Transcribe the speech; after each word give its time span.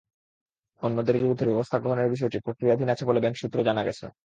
অন্যদের 0.81 1.15
বিরুদ্ধে 1.15 1.45
ব্যবস্থা 1.45 1.77
গ্রহণের 1.79 2.09
বিষয়টি 2.09 2.37
প্রক্রিয়াধীন 2.39 2.87
আছে 2.89 3.03
বলে 3.05 3.19
ব্যাংক 3.19 3.35
সূত্রে 3.37 3.61
জানা 3.63 3.81
গেছে। 3.83 4.05